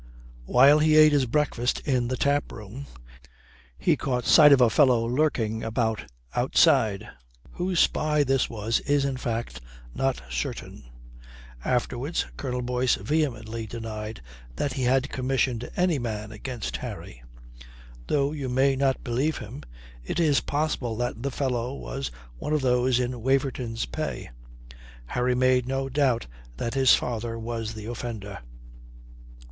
[0.47, 2.87] While he ate his breakfast in the taproom,
[3.77, 7.07] he caught sight of a fellow lurking about outside.
[7.51, 9.61] Whose spy this was is, in fact,
[9.93, 10.85] not certain.
[11.63, 14.23] Afterwards Colonel Boyce vehemently denied
[14.55, 17.21] that he had commissioned any man against Harry.
[18.07, 19.61] Though you may not believe him,
[20.03, 22.09] it is possible that the fellow was
[22.39, 24.31] one of those in Waverton's pay.
[25.05, 26.25] Harry made no doubt
[26.57, 28.39] that his father was the offender.